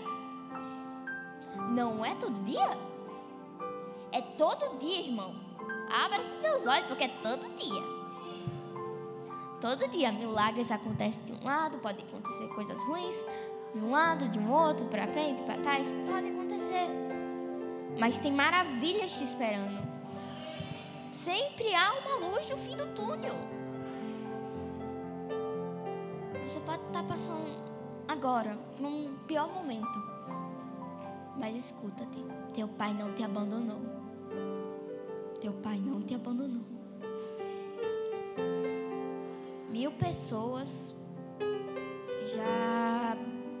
Não 1.71 2.05
é 2.05 2.15
todo 2.15 2.39
dia. 2.45 2.77
É 4.11 4.21
todo 4.21 4.79
dia, 4.79 5.01
irmão. 5.01 5.35
Abra 5.91 6.19
seus 6.41 6.65
olhos, 6.65 6.87
porque 6.87 7.03
é 7.03 7.11
todo 7.21 7.47
dia. 7.57 7.98
Todo 9.61 9.89
dia 9.89 10.11
milagres 10.11 10.71
acontecem 10.71 11.21
de 11.25 11.33
um 11.33 11.43
lado, 11.43 11.79
podem 11.79 12.05
acontecer 12.05 12.47
coisas 12.49 12.81
ruins, 12.85 13.25
de 13.73 13.79
um 13.79 13.91
lado, 13.91 14.29
de 14.29 14.39
um 14.39 14.51
outro, 14.51 14.87
para 14.87 15.05
frente, 15.07 15.43
para 15.43 15.61
trás, 15.61 15.91
pode 16.09 16.27
acontecer. 16.27 16.87
Mas 17.99 18.17
tem 18.19 18.31
maravilhas 18.31 19.17
te 19.17 19.25
esperando. 19.25 19.85
Sempre 21.11 21.75
há 21.75 21.91
uma 21.91 22.27
luz 22.27 22.49
no 22.49 22.55
fim 22.55 22.77
do 22.77 22.87
túnel. 22.93 23.35
Você 26.43 26.59
pode 26.61 26.83
estar 26.85 27.03
passando 27.03 27.61
agora 28.07 28.57
por 28.77 28.85
um 28.85 29.17
pior 29.27 29.53
momento. 29.53 30.01
Mas 31.37 31.55
escuta-te, 31.55 32.25
teu 32.53 32.67
pai 32.67 32.93
não 32.93 33.13
te 33.13 33.23
abandonou. 33.23 33.81
Teu 35.41 35.51
pai 35.53 35.77
não 35.77 36.01
te 36.01 36.15
abandonou. 36.15 36.78
Mil 39.79 39.91
pessoas 39.91 40.93
já 42.35 43.15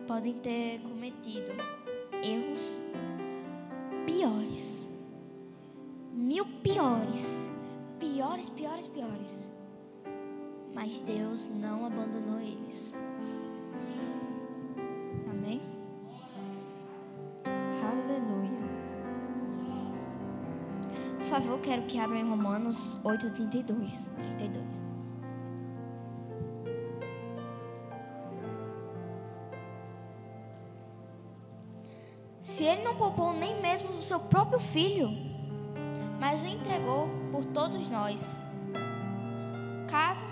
podem 0.05 0.33
ter 0.33 0.81
cometido 0.81 1.49
erros 2.21 2.77
piores. 4.05 4.91
Mil 6.11 6.45
piores. 6.61 7.49
Piores, 7.99 8.49
piores, 8.49 8.87
piores. 8.87 9.49
Mas 10.75 10.99
Deus 10.99 11.47
não 11.47 11.85
abandonou 11.85 12.41
eles. 12.41 12.93
Amém? 15.31 15.61
Aleluia. 17.81 18.59
Por 21.17 21.27
favor, 21.27 21.61
quero 21.61 21.83
que 21.83 21.97
abra 21.97 22.19
em 22.19 22.29
Romanos 22.29 22.99
8, 23.05 23.31
32. 23.31 24.11
32. 24.17 24.98
Se 32.59 32.65
ele 32.65 32.83
não 32.83 32.93
poupou 32.93 33.31
nem 33.31 33.61
mesmo 33.61 33.87
o 33.91 34.01
seu 34.01 34.19
próprio 34.19 34.59
filho, 34.59 35.09
mas 36.19 36.43
o 36.43 36.45
entregou 36.45 37.07
por 37.31 37.45
todos 37.45 37.87
nós, 37.87 38.21
caso 39.87 40.25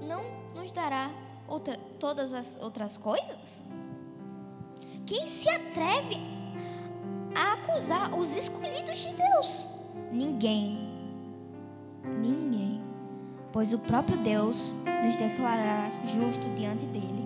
não 0.00 0.24
nos 0.54 0.72
dará 0.72 1.10
outra, 1.46 1.76
todas 2.00 2.32
as 2.32 2.56
outras 2.62 2.96
coisas? 2.96 3.68
Quem 5.04 5.26
se 5.26 5.50
atreve 5.50 6.16
a 7.34 7.52
acusar 7.60 8.18
os 8.18 8.34
escolhidos 8.34 9.00
de 9.00 9.14
Deus? 9.14 9.68
Ninguém. 10.10 10.88
Ninguém. 12.02 12.80
Pois 13.52 13.74
o 13.74 13.78
próprio 13.80 14.16
Deus 14.16 14.72
nos 15.04 15.14
declarará 15.16 15.90
justo 16.06 16.48
diante 16.54 16.86
dele. 16.86 17.21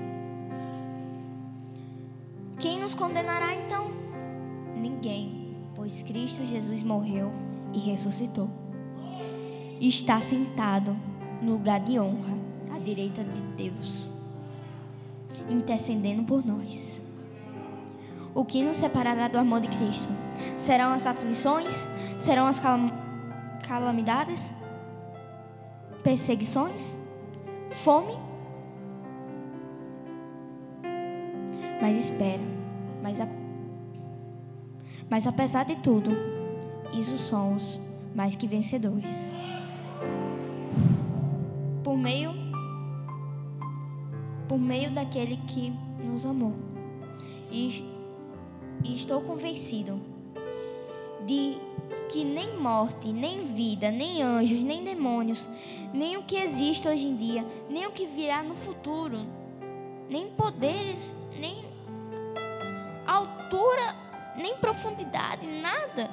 Nos 2.87 2.95
condenará 2.95 3.53
então? 3.53 3.91
Ninguém, 4.77 5.57
pois 5.75 6.05
Cristo 6.05 6.47
Jesus 6.47 6.85
morreu 6.85 7.33
e 7.73 7.81
ressuscitou. 7.81 8.49
Está 9.81 10.21
sentado 10.21 10.97
no 11.43 11.55
lugar 11.55 11.81
de 11.81 11.99
honra, 11.99 12.39
à 12.73 12.79
direita 12.79 13.25
de 13.25 13.41
Deus, 13.57 14.07
intercedendo 15.51 16.23
por 16.23 16.47
nós. 16.47 17.03
O 18.33 18.45
que 18.45 18.63
nos 18.63 18.77
separará 18.77 19.27
do 19.27 19.37
amor 19.37 19.63
de 19.63 19.67
Cristo? 19.67 20.07
Serão 20.57 20.93
as 20.93 21.09
aflições? 21.09 21.89
Serão 22.21 22.47
as 22.47 22.61
calam 22.61 22.93
calamidades? 23.67 24.53
Perseguições? 26.05 26.97
Fome? 27.83 28.17
Mas 31.83 31.97
espera, 31.97 32.56
mas, 33.03 33.21
a... 33.21 33.29
mas 35.09 35.27
apesar 35.27 35.65
de 35.65 35.77
tudo, 35.77 36.11
isso 36.93 37.19
somos 37.19 37.79
mais 38.15 38.35
que 38.35 38.47
vencedores. 38.47 39.33
Por 41.83 41.97
meio 41.97 42.47
por 44.49 44.59
meio 44.59 44.91
daquele 44.91 45.37
que 45.49 45.73
nos 46.03 46.25
amou. 46.25 46.55
E, 47.51 47.85
e 48.85 48.95
estou 48.95 49.21
convencido 49.21 50.01
de 51.27 51.59
que 52.09 52.25
nem 52.25 52.57
morte, 52.57 53.13
nem 53.13 53.45
vida, 53.45 53.91
nem 53.91 54.23
anjos, 54.23 54.61
nem 54.61 54.85
demônios, 54.85 55.49
nem 55.93 56.17
o 56.17 56.23
que 56.23 56.37
existe 56.37 56.89
hoje 56.89 57.07
em 57.07 57.17
dia, 57.17 57.45
nem 57.69 57.87
o 57.87 57.91
que 57.91 58.07
virá 58.07 58.43
no 58.43 58.55
futuro, 58.55 59.19
nem 60.09 60.29
poderes, 60.29 61.17
nem 61.41 61.66
altura, 63.47 63.95
nem 64.37 64.57
profundidade, 64.57 65.47
nada. 65.47 66.11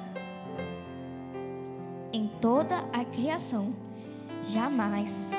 Em 2.12 2.28
toda 2.40 2.78
a 2.92 3.04
criação, 3.04 3.74
jamais, 4.44 5.32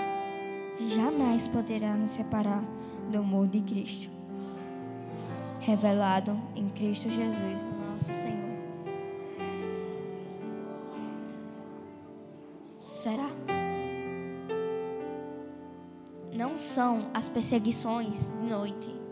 jamais 0.88 1.48
poderá 1.48 1.96
nos 1.96 2.12
separar 2.12 2.64
do 3.10 3.20
amor 3.20 3.48
de 3.48 3.62
Cristo, 3.62 4.10
revelado 5.62 6.38
em 6.54 6.68
Cristo 6.70 7.10
Jesus, 7.10 7.66
nosso 7.88 8.14
Senhor. 8.14 8.56
Será? 12.78 13.30
Não 16.34 16.58
são 16.58 17.10
as 17.14 17.30
perseguições 17.30 18.30
de 18.42 18.50
noite 18.50 19.05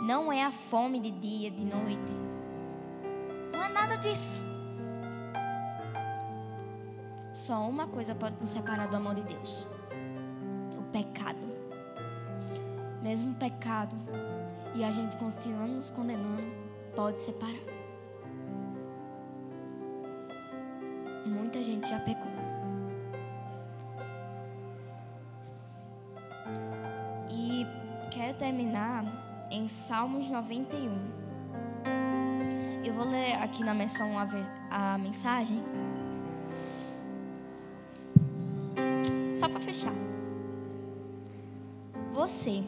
não 0.00 0.32
é 0.32 0.44
a 0.44 0.50
fome 0.50 1.00
de 1.00 1.10
dia, 1.10 1.50
de 1.50 1.64
noite. 1.64 2.12
Não 3.52 3.62
é 3.62 3.68
nada 3.68 3.96
disso. 3.96 4.42
Só 7.32 7.68
uma 7.68 7.86
coisa 7.88 8.14
pode 8.14 8.36
nos 8.40 8.50
separar 8.50 8.88
do 8.88 8.96
amor 8.96 9.14
de 9.14 9.22
Deus: 9.22 9.66
o 10.78 10.82
pecado. 10.92 11.38
Mesmo 13.02 13.34
pecado, 13.34 13.96
e 14.74 14.84
a 14.84 14.92
gente 14.92 15.16
continuando 15.16 15.74
nos 15.74 15.90
condenando, 15.90 16.52
pode 16.94 17.20
separar. 17.20 17.54
Muita 21.24 21.62
gente 21.62 21.88
já 21.88 21.98
pecou. 22.00 22.30
E 27.30 27.66
quero 28.10 28.36
terminar 28.36 29.27
em 29.50 29.68
Salmos 29.68 30.30
91. 30.30 30.90
Eu 32.84 32.94
vou 32.94 33.04
ler 33.04 33.34
aqui 33.34 33.62
na 33.64 33.74
menção 33.74 34.18
a, 34.18 34.26
a 34.70 34.98
mensagem. 34.98 35.62
Só 39.36 39.48
para 39.48 39.60
fechar. 39.60 39.92
Você 42.12 42.62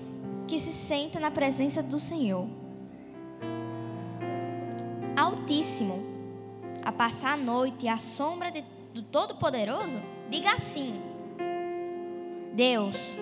que 0.46 0.58
se 0.58 0.72
senta 0.72 1.18
na 1.18 1.30
presença 1.30 1.82
do 1.82 1.98
Senhor, 1.98 2.46
Altíssimo, 5.16 6.04
a 6.82 6.92
passar 6.92 7.32
a 7.32 7.36
noite 7.36 7.86
à 7.88 7.98
sombra 7.98 8.50
de, 8.50 8.64
do 8.94 9.02
Todo-Poderoso, 9.02 10.00
diga 10.30 10.52
assim: 10.52 11.00
Deus, 12.54 13.16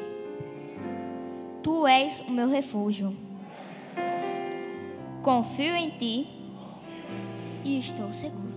Tu 1.62 1.86
és 1.86 2.20
o 2.20 2.30
meu 2.30 2.48
refúgio 2.48 3.27
Confio 5.28 5.76
em 5.76 5.90
ti 5.90 6.26
e 7.62 7.78
estou 7.78 8.10
seguro. 8.14 8.54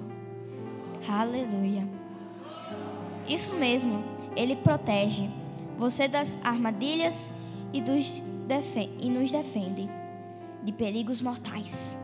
Aleluia. 1.06 1.86
Isso 3.28 3.54
mesmo, 3.56 4.02
ele 4.38 4.56
protege 4.56 5.30
você 5.78 6.08
das 6.08 6.38
armadilhas 6.42 7.30
e, 7.74 7.82
dos 7.82 8.24
e 9.02 9.10
nos 9.10 9.30
defende 9.30 9.90
de 10.64 10.72
perigos 10.72 11.22
mortais. 11.22 12.00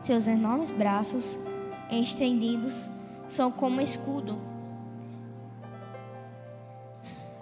Seus 0.00 0.26
enormes 0.26 0.70
braços 0.70 1.38
estendidos 1.90 2.88
são 3.28 3.50
como 3.50 3.82
escudo 3.82 4.40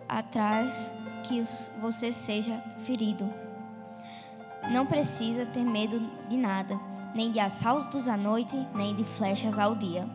atrás 0.09 0.93
que 1.23 1.41
você 1.81 2.11
seja 2.11 2.59
ferido. 2.81 3.42
Não 4.71 4.87
precisa 4.87 5.45
ter 5.45 5.65
medo 5.65 6.01
de 6.29 6.37
nada, 6.37 6.79
nem 7.15 7.31
de 7.33 7.41
assaltos 7.41 8.09
à 8.09 8.17
noite, 8.17 8.57
nem 8.75 8.95
de 8.95 9.05
flechas 9.05 9.59
ao 9.59 9.75
dia. 9.75 10.09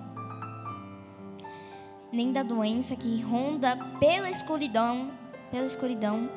Nem 2.11 2.31
da 2.31 2.43
doença 2.43 2.95
que 2.95 3.21
ronda 3.21 3.77
pela 3.99 4.29
escuridão, 4.29 5.11
pela 5.51 5.65
escuridão, 5.65 6.29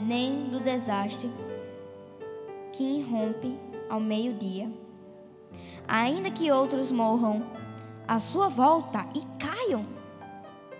nem 0.00 0.48
do 0.48 0.60
desastre 0.60 1.30
que 2.72 2.82
irrompe 2.82 3.58
ao 3.88 4.00
meio-dia. 4.00 4.70
Ainda 5.86 6.30
que 6.30 6.50
outros 6.50 6.90
morram 6.90 7.46
à 8.06 8.18
sua 8.18 8.48
volta 8.48 9.06
e 9.14 9.22
caiam 9.38 9.86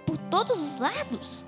por 0.07 0.17
todos 0.31 0.63
os 0.63 0.79
lados, 0.79 1.45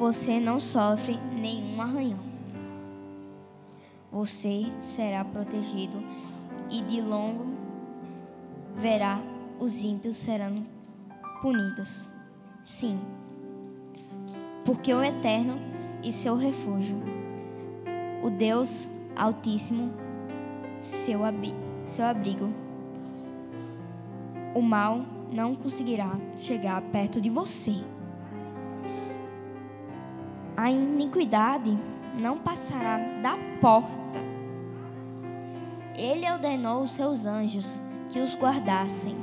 você 0.00 0.40
não 0.40 0.58
sofre 0.58 1.18
nenhum 1.38 1.78
arranhão. 1.82 2.20
Você 4.10 4.72
será 4.80 5.22
protegido 5.22 6.02
e 6.70 6.80
de 6.80 7.02
longo 7.02 7.44
verá 8.76 9.20
os 9.58 9.84
ímpios 9.84 10.16
serão 10.16 10.64
punidos. 11.42 12.10
Sim, 12.64 12.98
porque 14.64 14.94
o 14.94 15.04
Eterno 15.04 15.58
e 16.02 16.10
seu 16.10 16.34
refúgio, 16.34 16.96
o 18.22 18.30
Deus 18.30 18.88
Altíssimo, 19.14 19.92
seu, 20.80 21.26
ab 21.26 21.54
seu 21.84 22.06
abrigo. 22.06 22.48
O 24.54 24.62
mal 24.62 25.04
não 25.30 25.54
conseguirá 25.54 26.10
chegar 26.38 26.80
perto 26.80 27.20
de 27.20 27.28
você. 27.28 27.84
A 30.60 30.70
iniquidade 30.70 31.74
não 32.18 32.36
passará 32.36 32.98
da 33.22 33.34
porta. 33.62 34.20
Ele 35.96 36.30
ordenou 36.30 36.82
os 36.82 36.90
seus 36.90 37.24
anjos 37.24 37.80
que 38.10 38.20
os 38.20 38.34
guardassem 38.34 39.16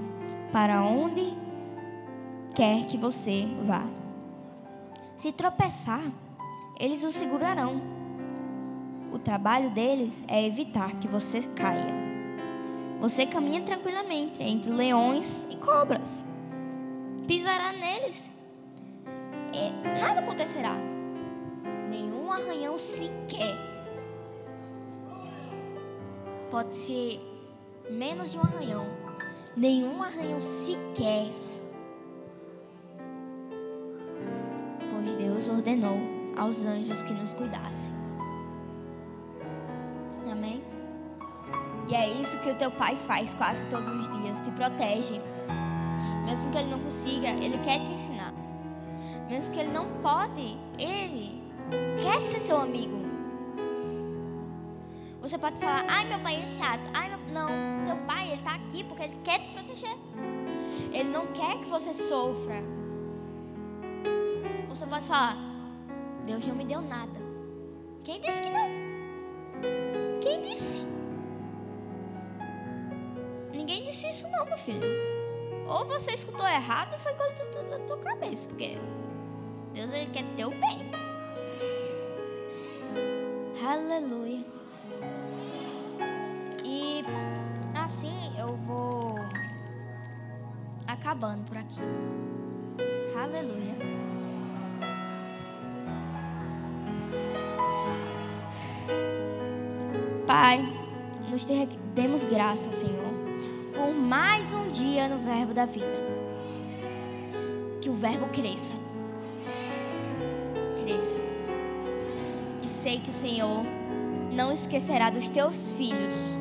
para 0.51 0.81
onde 0.81 1.37
quer 2.55 2.85
que 2.87 2.97
você 2.97 3.47
vá. 3.63 3.83
Se 5.15 5.31
tropeçar, 5.31 6.11
eles 6.79 7.03
o 7.03 7.11
segurarão. 7.11 7.83
O 9.13 9.19
trabalho 9.19 9.69
deles 9.69 10.23
é 10.27 10.43
evitar 10.43 10.93
que 10.93 11.07
você 11.07 11.43
caia. 11.55 11.93
Você 12.99 13.27
caminha 13.27 13.61
tranquilamente 13.61 14.41
entre 14.41 14.71
leões 14.71 15.47
e 15.51 15.55
cobras. 15.57 16.25
Pisará 17.27 17.73
neles. 17.73 18.31
E 19.53 19.99
nada 20.01 20.21
acontecerá. 20.21 20.96
Nenhum 21.89 22.31
arranhão 22.31 22.77
sequer. 22.77 23.55
Pode 26.51 26.75
ser 26.75 27.19
menos 27.89 28.31
de 28.31 28.37
um 28.37 28.41
arranhão. 28.41 28.85
Nenhum 29.55 30.03
arranhão 30.03 30.41
sequer. 30.41 31.27
Pois 34.91 35.15
Deus 35.15 35.47
ordenou 35.49 35.97
aos 36.37 36.63
anjos 36.63 37.01
que 37.01 37.13
nos 37.13 37.33
cuidassem. 37.33 37.91
Amém? 40.31 40.61
E 41.89 41.95
é 41.95 42.09
isso 42.21 42.37
que 42.39 42.51
o 42.51 42.55
teu 42.55 42.69
pai 42.69 42.95
faz 43.07 43.33
quase 43.35 43.65
todos 43.67 43.89
os 43.89 44.21
dias, 44.21 44.39
te 44.41 44.51
protege. 44.51 45.21
Mesmo 46.25 46.51
que 46.51 46.57
ele 46.57 46.69
não 46.69 46.79
consiga, 46.79 47.29
ele 47.29 47.57
quer 47.59 47.79
te 47.79 47.91
ensinar. 47.91 48.33
Mesmo 49.29 49.53
que 49.53 49.59
ele 49.59 49.71
não 49.71 49.87
pode, 50.01 50.57
ele 50.77 51.46
quer 52.01 52.19
ser 52.21 52.39
seu 52.39 52.57
amigo. 52.57 52.97
Você 55.21 55.37
pode 55.37 55.59
falar, 55.59 55.85
ai 55.89 56.05
meu 56.05 56.19
pai 56.19 56.41
é 56.41 56.47
chato, 56.47 56.89
ai 56.93 57.09
meu... 57.09 57.19
não, 57.33 57.49
teu 57.85 57.97
pai 58.05 58.27
ele 58.27 58.37
está 58.37 58.55
aqui 58.55 58.83
porque 58.83 59.03
ele 59.03 59.17
quer 59.23 59.39
te 59.39 59.49
proteger. 59.49 59.95
Ele 60.91 61.09
não 61.09 61.27
quer 61.27 61.59
que 61.59 61.65
você 61.65 61.93
sofra. 61.93 62.63
Você 64.69 64.85
pode 64.85 65.05
falar, 65.05 65.35
Deus 66.25 66.45
não 66.47 66.55
me 66.55 66.65
deu 66.65 66.81
nada. 66.81 67.19
Quem 68.03 68.21
disse 68.21 68.41
que 68.41 68.49
não? 68.49 68.69
Quem 70.21 70.41
disse? 70.43 70.87
Ninguém 73.51 73.83
disse 73.83 74.07
isso 74.07 74.29
não, 74.29 74.45
meu 74.45 74.57
filho. 74.57 74.87
Ou 75.67 75.83
você 75.85 76.11
escutou 76.11 76.47
errado 76.47 76.93
ou 76.93 76.99
foi 76.99 77.13
coisa 77.15 77.35
da 77.69 77.79
tua 77.79 77.97
cabeça, 77.97 78.47
porque 78.47 78.77
Deus 79.73 79.91
ele 79.91 80.09
quer 80.11 80.23
teu 80.35 80.51
bem. 80.51 80.89
Aleluia. 83.67 84.45
assim 87.83 88.33
eu 88.37 88.55
vou 88.65 89.15
acabando 90.87 91.43
por 91.43 91.57
aqui. 91.57 91.81
Aleluia. 93.21 93.75
Pai, 100.25 100.61
nos 101.29 101.45
demos 101.93 102.23
graça, 102.23 102.71
Senhor, 102.71 103.13
por 103.73 103.93
mais 103.93 104.53
um 104.53 104.69
dia 104.69 105.09
no 105.09 105.17
Verbo 105.25 105.53
da 105.53 105.65
vida. 105.65 106.07
Que 107.81 107.89
o 107.89 107.93
Verbo 107.93 108.27
cresça. 108.27 108.75
Cresça. 110.81 111.26
Sei 112.87 112.99
que 112.99 113.09
o 113.09 113.13
Senhor 113.13 113.65
não 114.31 114.49
esquecerá 114.49 115.09
dos 115.09 115.27
teus 115.27 115.69
filhos 115.73 116.37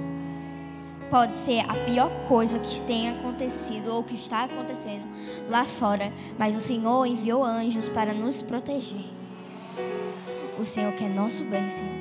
pode 1.11 1.35
ser 1.35 1.69
a 1.69 1.75
pior 1.75 2.09
coisa 2.29 2.61
que 2.61 2.81
tenha 2.83 3.19
acontecido 3.19 3.93
ou 3.93 4.05
que 4.05 4.15
está 4.15 4.45
acontecendo 4.45 5.05
lá 5.49 5.65
fora, 5.65 6.13
mas 6.39 6.57
o 6.57 6.61
Senhor 6.61 7.05
enviou 7.05 7.43
anjos 7.43 7.89
para 7.89 8.15
nos 8.15 8.43
proteger. 8.43 9.05
O 10.57 10.65
Senhor 10.65 10.93
quer 10.93 11.11
nosso 11.11 11.43
bem, 11.47 11.69
Senhor. 11.69 11.97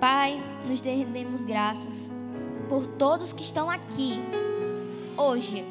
Pai, 0.00 0.42
nos 0.66 0.80
rendemos 0.80 1.44
graças 1.44 2.10
por 2.70 2.86
todos 2.86 3.34
que 3.34 3.42
estão 3.42 3.68
aqui 3.68 4.14
hoje, 5.14 5.62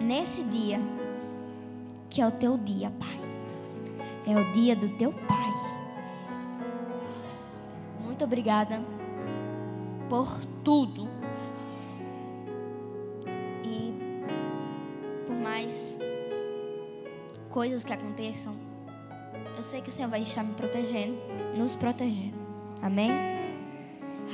nesse 0.00 0.42
dia, 0.44 0.80
que 2.08 2.22
é 2.22 2.26
o 2.26 2.30
teu 2.30 2.56
dia, 2.56 2.90
Pai. 2.98 3.20
É 4.26 4.34
o 4.34 4.52
dia 4.54 4.74
do 4.74 4.88
teu 4.96 5.12
Pai. 5.12 5.37
Muito 8.18 8.24
obrigada 8.24 8.80
por 10.10 10.26
tudo. 10.64 11.08
E 13.62 13.94
por 15.24 15.36
mais 15.36 15.96
coisas 17.48 17.84
que 17.84 17.92
aconteçam, 17.92 18.56
eu 19.56 19.62
sei 19.62 19.80
que 19.80 19.90
o 19.90 19.92
Senhor 19.92 20.08
vai 20.08 20.22
estar 20.22 20.42
me 20.42 20.52
protegendo, 20.54 21.16
nos 21.56 21.76
protegendo. 21.76 22.36
Amém? 22.82 23.12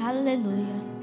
Aleluia. 0.03 0.94